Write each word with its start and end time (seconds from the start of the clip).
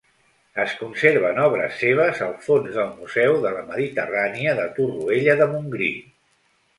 Es 0.61 0.71
conserven 0.77 1.41
obres 1.41 1.75
seves 1.81 2.23
al 2.27 2.33
fons 2.45 2.71
del 2.79 2.89
Museu 3.01 3.37
de 3.43 3.51
la 3.57 3.61
Mediterrània 3.67 4.55
de 4.61 4.65
Torroella 4.79 5.37
de 5.43 5.49
Montgrí. 5.53 5.91